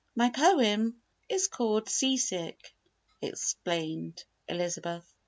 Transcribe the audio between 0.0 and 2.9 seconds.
"My poem is called 'Sea sick,'"